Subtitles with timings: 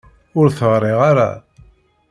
[0.39, 1.29] Ur t-ɣriɣ ara.